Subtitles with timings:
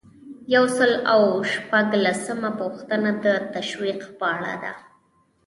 [0.55, 1.21] یو سل او
[1.51, 4.73] شپږلسمه پوښتنه د تشویق په اړه ده.